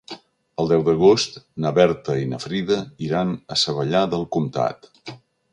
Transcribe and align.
El 0.61 0.69
deu 0.71 0.85
d'agost 0.87 1.35
na 1.65 1.73
Berta 1.75 2.17
i 2.21 2.25
na 2.33 2.41
Frida 2.45 2.81
iran 3.11 3.37
a 3.57 3.61
Savallà 3.65 4.03
del 4.15 4.29
Comtat. 4.39 4.95